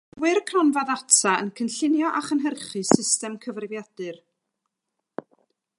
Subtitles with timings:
[0.13, 4.21] Mae gweinyddwr cronfa ddata yn cynllunio a chynhyrchu system cyfrifiadur